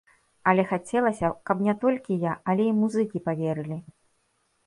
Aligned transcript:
Але 0.51 0.63
хацелася 0.69 1.29
б, 1.33 1.37
каб 1.49 1.57
не 1.67 1.75
толькі 1.83 2.17
я, 2.23 2.33
але 2.53 2.63
і 2.69 2.73
музыкі 2.81 3.17
паверылі. 3.27 3.77